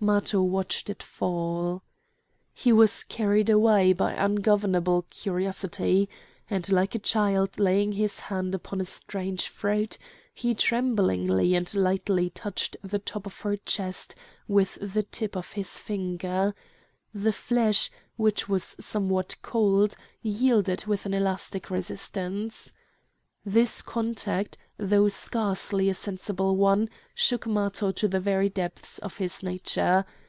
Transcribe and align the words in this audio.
Matho 0.00 0.42
watched 0.42 0.90
it 0.90 1.02
fall. 1.02 1.82
He 2.52 2.74
was 2.74 3.04
carried 3.04 3.48
away 3.48 3.94
by 3.94 4.12
ungovernable 4.12 5.06
curiosity; 5.08 6.10
and, 6.50 6.70
like 6.70 6.94
a 6.94 6.98
child 6.98 7.58
laying 7.58 7.92
his 7.92 8.20
hand 8.20 8.54
upon 8.54 8.82
a 8.82 8.84
strange 8.84 9.48
fruit, 9.48 9.96
he 10.34 10.52
tremblingly 10.52 11.54
and 11.54 11.74
lightly 11.74 12.28
touched 12.28 12.76
the 12.82 12.98
top 12.98 13.24
of 13.24 13.40
her 13.40 13.56
chest 13.56 14.14
with 14.46 14.76
the 14.82 15.04
tip 15.04 15.34
of 15.36 15.52
his 15.52 15.78
finger: 15.78 16.54
the 17.14 17.32
flesh, 17.32 17.90
which 18.16 18.46
was 18.46 18.76
somewhat 18.78 19.36
cold, 19.40 19.96
yielded 20.20 20.84
with 20.84 21.06
an 21.06 21.14
elastic 21.14 21.70
resistance. 21.70 22.74
This 23.46 23.82
contact, 23.82 24.56
though 24.78 25.08
scarcely 25.08 25.90
a 25.90 25.94
sensible 25.94 26.56
one, 26.56 26.88
shook 27.14 27.46
Matho 27.46 27.92
to 27.92 28.08
the 28.08 28.18
very 28.18 28.48
depths 28.48 28.96
of 29.00 29.18
his 29.18 29.42
nature. 29.42 30.06